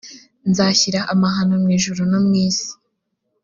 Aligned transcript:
nzashyira 0.49 0.99
amahano 1.13 1.53
mu 1.63 1.69
ijuru 1.77 2.01
no 2.11 2.19
mu 2.25 2.33
isi 2.45 2.69